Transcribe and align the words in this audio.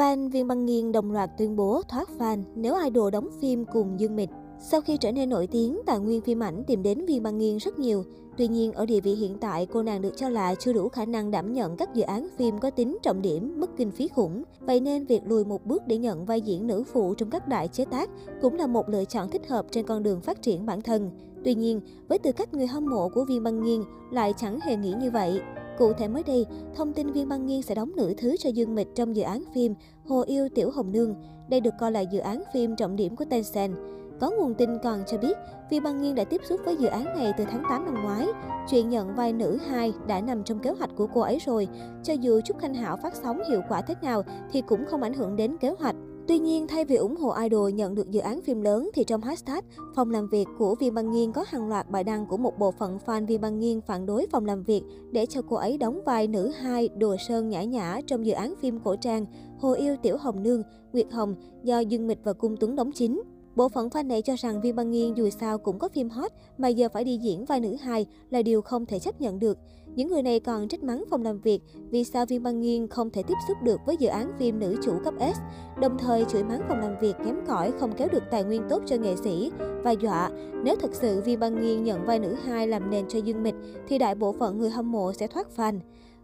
Fan 0.00 0.30
Viên 0.30 0.48
Băng 0.48 0.66
Nghiên 0.66 0.92
đồng 0.92 1.12
loạt 1.12 1.30
tuyên 1.38 1.56
bố 1.56 1.82
thoát 1.88 2.08
fan 2.18 2.42
nếu 2.54 2.76
idol 2.84 3.10
đóng 3.10 3.28
phim 3.40 3.64
cùng 3.72 4.00
Dương 4.00 4.16
Mịch. 4.16 4.30
Sau 4.58 4.80
khi 4.80 4.96
trở 4.96 5.12
nên 5.12 5.28
nổi 5.28 5.46
tiếng, 5.46 5.80
tài 5.86 5.98
nguyên 5.98 6.20
phim 6.20 6.42
ảnh 6.42 6.64
tìm 6.66 6.82
đến 6.82 7.06
Viên 7.06 7.22
Băng 7.22 7.38
Nghiên 7.38 7.56
rất 7.56 7.78
nhiều. 7.78 8.04
Tuy 8.36 8.48
nhiên, 8.48 8.72
ở 8.72 8.86
địa 8.86 9.00
vị 9.00 9.14
hiện 9.14 9.38
tại, 9.38 9.66
cô 9.66 9.82
nàng 9.82 10.02
được 10.02 10.16
cho 10.16 10.28
là 10.28 10.54
chưa 10.54 10.72
đủ 10.72 10.88
khả 10.88 11.04
năng 11.04 11.30
đảm 11.30 11.52
nhận 11.52 11.76
các 11.76 11.94
dự 11.94 12.02
án 12.02 12.28
phim 12.36 12.58
có 12.58 12.70
tính 12.70 12.98
trọng 13.02 13.22
điểm, 13.22 13.60
mức 13.60 13.70
kinh 13.76 13.90
phí 13.90 14.08
khủng. 14.08 14.42
Vậy 14.60 14.80
nên, 14.80 15.06
việc 15.06 15.20
lùi 15.26 15.44
một 15.44 15.66
bước 15.66 15.82
để 15.86 15.98
nhận 15.98 16.24
vai 16.24 16.40
diễn 16.40 16.66
nữ 16.66 16.82
phụ 16.92 17.14
trong 17.14 17.30
các 17.30 17.48
đại 17.48 17.68
chế 17.68 17.84
tác 17.84 18.10
cũng 18.42 18.54
là 18.54 18.66
một 18.66 18.88
lựa 18.88 19.04
chọn 19.04 19.30
thích 19.30 19.48
hợp 19.48 19.66
trên 19.70 19.86
con 19.86 20.02
đường 20.02 20.20
phát 20.20 20.42
triển 20.42 20.66
bản 20.66 20.82
thân. 20.82 21.10
Tuy 21.44 21.54
nhiên, 21.54 21.80
với 22.08 22.18
tư 22.18 22.32
cách 22.32 22.54
người 22.54 22.66
hâm 22.66 22.86
mộ 22.86 23.08
của 23.08 23.24
Viên 23.24 23.42
Băng 23.42 23.64
Nghiên 23.64 23.80
lại 24.10 24.34
chẳng 24.36 24.60
hề 24.60 24.76
nghĩ 24.76 24.94
như 25.00 25.10
vậy. 25.10 25.40
Cụ 25.80 25.92
thể 25.92 26.08
mới 26.08 26.22
đây, 26.22 26.46
thông 26.74 26.92
tin 26.92 27.12
Viên 27.12 27.28
Băng 27.28 27.46
Nghiên 27.46 27.62
sẽ 27.62 27.74
đóng 27.74 27.90
nữ 27.96 28.14
thứ 28.18 28.36
cho 28.36 28.50
Dương 28.50 28.74
Mịch 28.74 28.88
trong 28.94 29.16
dự 29.16 29.22
án 29.22 29.42
phim 29.54 29.74
Hồ 30.06 30.22
Yêu 30.26 30.48
Tiểu 30.54 30.70
Hồng 30.70 30.92
Nương. 30.92 31.14
Đây 31.48 31.60
được 31.60 31.74
coi 31.80 31.92
là 31.92 32.00
dự 32.00 32.18
án 32.18 32.42
phim 32.52 32.76
trọng 32.76 32.96
điểm 32.96 33.16
của 33.16 33.24
Tencent. 33.24 33.74
Có 34.20 34.30
nguồn 34.30 34.54
tin 34.54 34.70
còn 34.82 35.02
cho 35.06 35.18
biết, 35.18 35.36
Viên 35.70 35.82
Băng 35.82 36.02
Nghiên 36.02 36.14
đã 36.14 36.24
tiếp 36.24 36.40
xúc 36.48 36.60
với 36.64 36.76
dự 36.76 36.86
án 36.86 37.04
này 37.04 37.32
từ 37.38 37.44
tháng 37.44 37.62
8 37.70 37.84
năm 37.84 37.94
ngoái. 38.04 38.26
Chuyện 38.70 38.88
nhận 38.88 39.14
vai 39.14 39.32
nữ 39.32 39.58
2 39.68 39.92
đã 40.06 40.20
nằm 40.20 40.44
trong 40.44 40.58
kế 40.58 40.70
hoạch 40.70 40.90
của 40.96 41.06
cô 41.14 41.20
ấy 41.20 41.38
rồi. 41.46 41.68
Cho 42.02 42.12
dù 42.12 42.40
Trúc 42.40 42.58
Khanh 42.58 42.74
Hảo 42.74 42.96
phát 42.96 43.14
sóng 43.22 43.40
hiệu 43.48 43.60
quả 43.68 43.82
thế 43.82 43.94
nào 44.02 44.22
thì 44.52 44.60
cũng 44.60 44.84
không 44.84 45.02
ảnh 45.02 45.14
hưởng 45.14 45.36
đến 45.36 45.56
kế 45.60 45.74
hoạch. 45.78 45.96
Tuy 46.30 46.38
nhiên, 46.38 46.66
thay 46.66 46.84
vì 46.84 46.96
ủng 46.96 47.16
hộ 47.16 47.34
idol 47.42 47.72
nhận 47.72 47.94
được 47.94 48.10
dự 48.10 48.20
án 48.20 48.40
phim 48.40 48.60
lớn 48.62 48.90
thì 48.94 49.04
trong 49.04 49.20
hashtag 49.20 49.60
phòng 49.94 50.10
làm 50.10 50.28
việc 50.28 50.48
của 50.58 50.74
Vi 50.80 50.90
Băng 50.90 51.10
Nghiên 51.10 51.32
có 51.32 51.44
hàng 51.48 51.68
loạt 51.68 51.90
bài 51.90 52.04
đăng 52.04 52.26
của 52.26 52.36
một 52.36 52.58
bộ 52.58 52.70
phận 52.70 52.98
fan 53.06 53.26
Vi 53.26 53.38
Băng 53.38 53.60
Nghiên 53.60 53.80
phản 53.80 54.06
đối 54.06 54.26
phòng 54.30 54.46
làm 54.46 54.62
việc 54.62 54.82
để 55.12 55.26
cho 55.26 55.42
cô 55.48 55.56
ấy 55.56 55.78
đóng 55.78 56.00
vai 56.06 56.26
nữ 56.26 56.52
hai 56.60 56.88
Đồ 56.88 57.16
Sơn 57.28 57.48
Nhã 57.48 57.62
Nhã 57.62 58.00
trong 58.06 58.26
dự 58.26 58.32
án 58.32 58.54
phim 58.60 58.80
cổ 58.84 58.96
trang 58.96 59.26
Hồ 59.60 59.72
Yêu 59.72 59.96
Tiểu 60.02 60.16
Hồng 60.16 60.42
Nương, 60.42 60.62
Nguyệt 60.92 61.06
Hồng 61.12 61.34
do 61.62 61.78
Dương 61.78 62.06
Mịch 62.06 62.18
và 62.24 62.32
Cung 62.32 62.56
Tuấn 62.56 62.76
đóng 62.76 62.92
chính. 62.92 63.22
Bộ 63.56 63.68
phận 63.68 63.88
fan 63.88 64.06
này 64.06 64.22
cho 64.22 64.34
rằng 64.38 64.60
Viên 64.60 64.76
Băng 64.76 64.90
Nghiên 64.90 65.14
dù 65.14 65.30
sao 65.30 65.58
cũng 65.58 65.78
có 65.78 65.88
phim 65.88 66.08
hot 66.08 66.32
mà 66.58 66.68
giờ 66.68 66.88
phải 66.92 67.04
đi 67.04 67.16
diễn 67.16 67.44
vai 67.44 67.60
nữ 67.60 67.74
hài 67.74 68.06
là 68.30 68.42
điều 68.42 68.62
không 68.62 68.86
thể 68.86 68.98
chấp 68.98 69.20
nhận 69.20 69.38
được. 69.38 69.58
Những 69.94 70.08
người 70.08 70.22
này 70.22 70.40
còn 70.40 70.68
trách 70.68 70.82
mắng 70.82 71.04
phòng 71.10 71.22
làm 71.22 71.40
việc 71.40 71.62
vì 71.90 72.04
sao 72.04 72.26
Viên 72.26 72.42
Băng 72.42 72.60
Nghiên 72.60 72.88
không 72.88 73.10
thể 73.10 73.22
tiếp 73.22 73.34
xúc 73.48 73.56
được 73.62 73.80
với 73.86 73.96
dự 73.96 74.08
án 74.08 74.32
phim 74.38 74.58
nữ 74.58 74.76
chủ 74.82 74.92
cấp 75.04 75.14
S, 75.34 75.38
đồng 75.80 75.98
thời 75.98 76.24
chửi 76.24 76.44
mắng 76.44 76.62
phòng 76.68 76.80
làm 76.80 76.94
việc 77.00 77.16
kém 77.24 77.36
cỏi 77.46 77.72
không 77.72 77.92
kéo 77.96 78.08
được 78.12 78.22
tài 78.30 78.44
nguyên 78.44 78.62
tốt 78.68 78.82
cho 78.86 78.96
nghệ 78.96 79.16
sĩ 79.16 79.50
và 79.82 79.90
dọa 79.90 80.30
nếu 80.64 80.76
thực 80.76 80.94
sự 80.94 81.20
Viên 81.20 81.40
Băng 81.40 81.62
Nghiên 81.62 81.84
nhận 81.84 82.04
vai 82.06 82.18
nữ 82.18 82.36
hai 82.44 82.68
làm 82.68 82.90
nền 82.90 83.04
cho 83.08 83.18
Dương 83.18 83.42
Mịch 83.42 83.54
thì 83.88 83.98
đại 83.98 84.14
bộ 84.14 84.32
phận 84.32 84.58
người 84.58 84.70
hâm 84.70 84.92
mộ 84.92 85.12
sẽ 85.12 85.26
thoát 85.26 85.46
fan. 85.56 85.78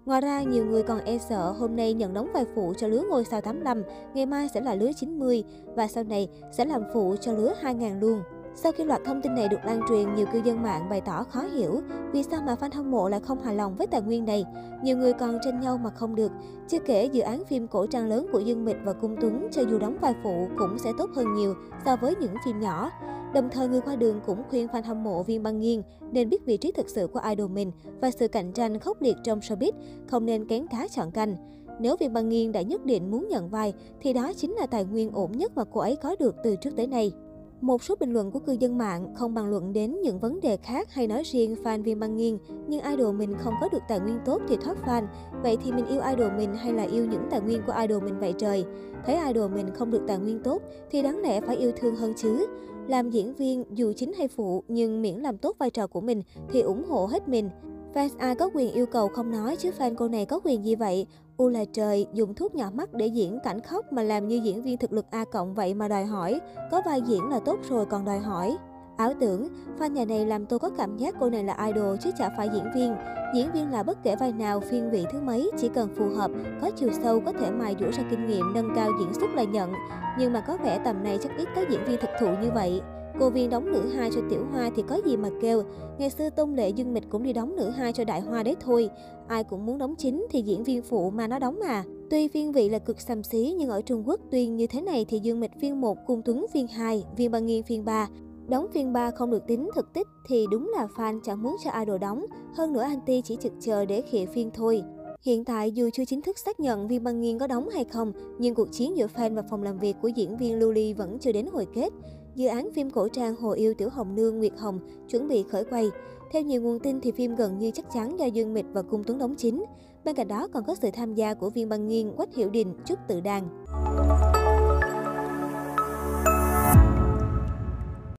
Ngoài 0.06 0.20
ra, 0.20 0.42
nhiều 0.42 0.66
người 0.66 0.82
còn 0.82 1.00
e 1.04 1.18
sợ 1.18 1.50
hôm 1.58 1.76
nay 1.76 1.94
nhận 1.94 2.14
đóng 2.14 2.30
vai 2.34 2.44
phụ 2.54 2.74
cho 2.78 2.88
lứa 2.88 3.02
ngôi 3.10 3.24
sao 3.24 3.40
85, 3.40 3.82
ngày 4.14 4.26
mai 4.26 4.48
sẽ 4.54 4.60
là 4.60 4.74
lứa 4.74 4.90
90 4.96 5.44
và 5.76 5.88
sau 5.88 6.04
này 6.04 6.28
sẽ 6.52 6.64
làm 6.64 6.82
phụ 6.94 7.16
cho 7.20 7.32
lứa 7.32 7.54
2000 7.60 8.00
luôn. 8.00 8.22
Sau 8.54 8.72
khi 8.72 8.84
loạt 8.84 9.00
thông 9.04 9.22
tin 9.22 9.34
này 9.34 9.48
được 9.48 9.64
lan 9.64 9.80
truyền, 9.88 10.14
nhiều 10.14 10.26
cư 10.32 10.40
dân 10.44 10.62
mạng 10.62 10.88
bày 10.90 11.00
tỏ 11.00 11.24
khó 11.24 11.40
hiểu 11.40 11.80
vì 12.12 12.22
sao 12.22 12.42
mà 12.46 12.56
fan 12.60 12.70
hâm 12.74 12.90
mộ 12.90 13.08
lại 13.08 13.20
không 13.20 13.42
hài 13.42 13.54
lòng 13.54 13.76
với 13.76 13.86
tài 13.86 14.02
nguyên 14.02 14.24
này. 14.24 14.44
Nhiều 14.82 14.96
người 14.96 15.12
còn 15.12 15.38
tranh 15.44 15.60
nhau 15.60 15.78
mà 15.78 15.90
không 15.90 16.14
được. 16.14 16.32
Chưa 16.68 16.78
kể 16.78 17.04
dự 17.04 17.20
án 17.20 17.44
phim 17.44 17.68
cổ 17.68 17.86
trang 17.86 18.06
lớn 18.06 18.26
của 18.32 18.40
Dương 18.40 18.64
Mịch 18.64 18.76
và 18.84 18.92
Cung 18.92 19.16
Tuấn 19.20 19.48
cho 19.52 19.62
dù 19.62 19.78
đóng 19.78 19.98
vai 20.00 20.14
phụ 20.22 20.48
cũng 20.58 20.78
sẽ 20.78 20.92
tốt 20.98 21.10
hơn 21.14 21.34
nhiều 21.34 21.54
so 21.84 21.96
với 21.96 22.14
những 22.20 22.34
phim 22.44 22.60
nhỏ. 22.60 22.90
Đồng 23.36 23.50
thời, 23.50 23.68
người 23.68 23.80
qua 23.80 23.96
đường 23.96 24.20
cũng 24.26 24.42
khuyên 24.48 24.66
fan 24.66 24.82
hâm 24.82 25.04
mộ 25.04 25.22
viên 25.22 25.42
băng 25.42 25.60
nghiêng 25.60 25.82
nên 26.12 26.28
biết 26.28 26.46
vị 26.46 26.56
trí 26.56 26.72
thực 26.72 26.88
sự 26.88 27.06
của 27.06 27.20
idol 27.30 27.50
mình 27.50 27.72
và 28.00 28.10
sự 28.10 28.28
cạnh 28.28 28.52
tranh 28.52 28.78
khốc 28.78 29.02
liệt 29.02 29.16
trong 29.24 29.40
showbiz, 29.40 29.72
không 30.06 30.26
nên 30.26 30.48
kén 30.48 30.66
cá 30.66 30.88
chọn 30.88 31.10
canh. 31.10 31.36
Nếu 31.80 31.96
viên 31.96 32.12
băng 32.12 32.28
nghiêng 32.28 32.52
đã 32.52 32.62
nhất 32.62 32.84
định 32.84 33.10
muốn 33.10 33.28
nhận 33.28 33.48
vai, 33.48 33.74
thì 34.00 34.12
đó 34.12 34.32
chính 34.36 34.52
là 34.52 34.66
tài 34.66 34.84
nguyên 34.84 35.10
ổn 35.10 35.32
nhất 35.32 35.52
mà 35.56 35.64
cô 35.64 35.80
ấy 35.80 35.96
có 35.96 36.16
được 36.18 36.36
từ 36.44 36.56
trước 36.56 36.70
tới 36.76 36.86
nay. 36.86 37.12
Một 37.60 37.82
số 37.82 37.94
bình 38.00 38.12
luận 38.12 38.30
của 38.30 38.38
cư 38.38 38.52
dân 38.52 38.78
mạng 38.78 39.14
không 39.14 39.34
bàn 39.34 39.50
luận 39.50 39.72
đến 39.72 40.00
những 40.02 40.18
vấn 40.18 40.40
đề 40.40 40.56
khác 40.56 40.92
hay 40.92 41.06
nói 41.06 41.22
riêng 41.22 41.54
fan 41.64 41.82
viên 41.82 42.00
băng 42.00 42.16
nghiêng, 42.16 42.38
nhưng 42.66 42.84
idol 42.84 43.16
mình 43.16 43.34
không 43.38 43.54
có 43.60 43.68
được 43.72 43.82
tài 43.88 44.00
nguyên 44.00 44.18
tốt 44.24 44.42
thì 44.48 44.56
thoát 44.56 44.76
fan. 44.86 45.06
Vậy 45.42 45.56
thì 45.64 45.72
mình 45.72 45.86
yêu 45.86 46.00
idol 46.10 46.32
mình 46.36 46.54
hay 46.54 46.72
là 46.72 46.82
yêu 46.82 47.06
những 47.06 47.22
tài 47.30 47.40
nguyên 47.40 47.62
của 47.66 47.74
idol 47.80 48.04
mình 48.04 48.20
vậy 48.20 48.34
trời? 48.38 48.64
Thấy 49.06 49.18
idol 49.26 49.54
mình 49.54 49.66
không 49.74 49.90
được 49.90 50.02
tài 50.06 50.18
nguyên 50.18 50.42
tốt 50.42 50.62
thì 50.90 51.02
đáng 51.02 51.18
lẽ 51.18 51.40
phải 51.40 51.56
yêu 51.56 51.72
thương 51.76 51.96
hơn 51.96 52.12
chứ. 52.16 52.46
Làm 52.88 53.10
diễn 53.10 53.34
viên 53.34 53.64
dù 53.70 53.92
chính 53.96 54.12
hay 54.12 54.28
phụ 54.28 54.64
nhưng 54.68 55.02
miễn 55.02 55.14
làm 55.14 55.38
tốt 55.38 55.56
vai 55.58 55.70
trò 55.70 55.86
của 55.86 56.00
mình 56.00 56.22
thì 56.48 56.60
ủng 56.60 56.84
hộ 56.88 57.06
hết 57.06 57.28
mình. 57.28 57.50
Fans 57.94 58.08
ai 58.18 58.34
có 58.34 58.50
quyền 58.54 58.72
yêu 58.72 58.86
cầu 58.86 59.08
không 59.08 59.30
nói 59.30 59.56
chứ 59.56 59.70
fan 59.78 59.94
cô 59.94 60.08
này 60.08 60.26
có 60.26 60.40
quyền 60.44 60.64
gì 60.64 60.74
vậy? 60.74 61.06
U 61.36 61.48
là 61.48 61.64
trời, 61.72 62.06
dùng 62.12 62.34
thuốc 62.34 62.54
nhỏ 62.54 62.70
mắt 62.74 62.94
để 62.94 63.06
diễn 63.06 63.38
cảnh 63.44 63.60
khóc 63.60 63.92
mà 63.92 64.02
làm 64.02 64.28
như 64.28 64.40
diễn 64.44 64.62
viên 64.62 64.76
thực 64.76 64.92
lực 64.92 65.06
A 65.10 65.24
cộng 65.24 65.54
vậy 65.54 65.74
mà 65.74 65.88
đòi 65.88 66.04
hỏi. 66.04 66.40
Có 66.70 66.82
vai 66.86 67.00
diễn 67.00 67.28
là 67.28 67.38
tốt 67.38 67.58
rồi 67.68 67.86
còn 67.86 68.04
đòi 68.04 68.18
hỏi. 68.18 68.56
Ảo 68.96 69.12
tưởng, 69.20 69.48
fan 69.78 69.92
nhà 69.92 70.04
này 70.04 70.26
làm 70.26 70.46
tôi 70.46 70.58
có 70.58 70.70
cảm 70.70 70.96
giác 70.96 71.14
cô 71.20 71.30
này 71.30 71.44
là 71.44 71.66
idol 71.66 71.96
chứ 72.00 72.10
chả 72.18 72.30
phải 72.36 72.48
diễn 72.54 72.64
viên. 72.74 72.94
Diễn 73.34 73.52
viên 73.52 73.72
là 73.72 73.82
bất 73.82 74.02
kể 74.02 74.16
vai 74.16 74.32
nào, 74.32 74.60
phiên 74.60 74.90
vị 74.90 75.04
thứ 75.12 75.20
mấy, 75.20 75.50
chỉ 75.58 75.68
cần 75.74 75.88
phù 75.96 76.08
hợp, 76.16 76.30
có 76.60 76.70
chiều 76.76 76.90
sâu, 77.02 77.20
có 77.20 77.32
thể 77.32 77.50
mài 77.50 77.76
dũa 77.80 77.90
ra 77.90 78.04
kinh 78.10 78.26
nghiệm, 78.26 78.52
nâng 78.54 78.72
cao 78.76 78.90
diễn 79.00 79.14
xuất 79.14 79.34
là 79.34 79.44
nhận. 79.44 79.72
Nhưng 80.18 80.32
mà 80.32 80.40
có 80.40 80.56
vẻ 80.64 80.80
tầm 80.84 81.04
này 81.04 81.18
chắc 81.22 81.32
ít 81.38 81.48
có 81.56 81.64
diễn 81.70 81.80
viên 81.84 82.00
thực 82.00 82.10
thụ 82.20 82.26
như 82.42 82.50
vậy. 82.54 82.80
Cô 83.20 83.30
Viên 83.30 83.50
đóng 83.50 83.72
nữ 83.72 83.88
hai 83.96 84.10
cho 84.14 84.20
Tiểu 84.30 84.44
Hoa 84.52 84.70
thì 84.76 84.82
có 84.88 85.00
gì 85.06 85.16
mà 85.16 85.30
kêu. 85.42 85.62
Ngày 85.98 86.10
xưa 86.10 86.30
Tôn 86.30 86.54
Lệ 86.54 86.68
Dương 86.68 86.94
Mịch 86.94 87.04
cũng 87.10 87.22
đi 87.22 87.32
đóng 87.32 87.56
nữ 87.56 87.70
hai 87.70 87.92
cho 87.92 88.04
Đại 88.04 88.20
Hoa 88.20 88.42
đấy 88.42 88.56
thôi. 88.60 88.90
Ai 89.28 89.44
cũng 89.44 89.66
muốn 89.66 89.78
đóng 89.78 89.94
chính 89.96 90.26
thì 90.30 90.42
diễn 90.42 90.64
viên 90.64 90.82
phụ 90.82 91.10
mà 91.10 91.26
nó 91.26 91.38
đóng 91.38 91.58
mà. 91.60 91.84
Tuy 92.10 92.28
phiên 92.28 92.52
vị 92.52 92.68
là 92.68 92.78
cực 92.78 93.00
xàm 93.00 93.22
xí 93.22 93.54
nhưng 93.58 93.68
ở 93.68 93.82
Trung 93.82 94.08
Quốc 94.08 94.20
tuyên 94.30 94.56
như 94.56 94.66
thế 94.66 94.80
này 94.80 95.04
thì 95.08 95.18
Dương 95.18 95.40
Mịch 95.40 95.50
phiên 95.60 95.80
1, 95.80 95.98
Cung 96.06 96.22
Tuấn 96.22 96.46
phiên 96.52 96.66
2, 96.66 97.04
Viên 97.16 97.30
Băng 97.30 97.46
Nghiên 97.46 97.62
phiên 97.62 97.84
3. 97.84 98.08
Đóng 98.48 98.66
phiên 98.72 98.92
3 98.92 99.10
không 99.10 99.30
được 99.30 99.46
tính 99.46 99.70
thực 99.74 99.92
tích 99.92 100.06
thì 100.26 100.46
đúng 100.50 100.72
là 100.76 100.88
fan 100.96 101.20
chẳng 101.24 101.42
muốn 101.42 101.56
cho 101.64 101.70
idol 101.80 101.98
đóng. 101.98 102.26
Hơn 102.54 102.72
nữa 102.72 102.82
anti 102.82 103.22
chỉ 103.24 103.36
trực 103.40 103.52
chờ 103.60 103.84
để 103.84 104.02
khịa 104.02 104.26
phiên 104.26 104.50
thôi. 104.54 104.82
Hiện 105.22 105.44
tại 105.44 105.72
dù 105.72 105.90
chưa 105.92 106.04
chính 106.04 106.22
thức 106.22 106.38
xác 106.38 106.60
nhận 106.60 106.88
Viên 106.88 107.04
Băng 107.04 107.20
Nghiên 107.20 107.38
có 107.38 107.46
đóng 107.46 107.68
hay 107.68 107.84
không, 107.84 108.12
nhưng 108.38 108.54
cuộc 108.54 108.72
chiến 108.72 108.96
giữa 108.96 109.06
fan 109.06 109.34
và 109.34 109.42
phòng 109.50 109.62
làm 109.62 109.78
việc 109.78 109.96
của 110.02 110.08
diễn 110.08 110.36
viên 110.36 110.58
Lưu 110.58 110.72
Ly 110.72 110.92
vẫn 110.92 111.18
chưa 111.18 111.32
đến 111.32 111.46
hồi 111.52 111.66
kết. 111.74 111.92
Dự 112.34 112.46
án 112.48 112.72
phim 112.74 112.90
cổ 112.90 113.08
trang 113.08 113.36
Hồ 113.36 113.50
Yêu 113.50 113.74
Tiểu 113.74 113.88
Hồng 113.88 114.14
Nương 114.14 114.38
Nguyệt 114.38 114.52
Hồng 114.58 114.78
chuẩn 115.08 115.28
bị 115.28 115.44
khởi 115.50 115.64
quay. 115.64 115.90
Theo 116.32 116.42
nhiều 116.42 116.62
nguồn 116.62 116.78
tin 116.78 117.00
thì 117.00 117.12
phim 117.12 117.34
gần 117.34 117.58
như 117.58 117.70
chắc 117.70 117.92
chắn 117.92 118.18
do 118.18 118.26
Dương 118.26 118.54
Mịch 118.54 118.66
và 118.72 118.82
Cung 118.82 119.04
Tuấn 119.04 119.18
đóng 119.18 119.34
chính. 119.34 119.64
Bên 120.04 120.16
cạnh 120.16 120.28
đó 120.28 120.48
còn 120.52 120.64
có 120.64 120.74
sự 120.74 120.90
tham 120.92 121.14
gia 121.14 121.34
của 121.34 121.50
Viên 121.50 121.68
Băng 121.68 121.88
Nghiên, 121.88 122.12
Quách 122.16 122.34
Hiểu 122.34 122.50
Đình, 122.50 122.74
Trúc 122.84 122.98
Tự 123.08 123.20
Đàn. 123.20 123.48